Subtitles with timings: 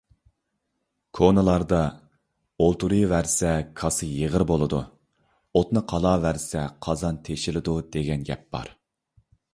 [1.17, 1.81] كونىلاردا:
[2.65, 4.81] «ئولتۇرۇۋەرسە كاسا يېغىر بولىدۇ!
[5.61, 8.77] ئوتنى قالاۋەرسە قازان تېشىلىدۇ» دېگەن گەپ بار.